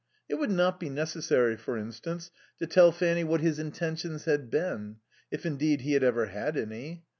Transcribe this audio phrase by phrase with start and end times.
[0.27, 4.95] It would not be necessary, for instance, to tell Fanny what his intentions had been,
[5.29, 7.03] if indeed he had ever had any.